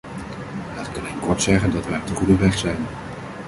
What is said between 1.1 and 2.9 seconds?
kort zeggen dat wij op de goede weg zijn.